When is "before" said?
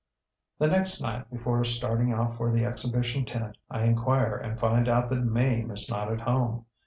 1.29-1.63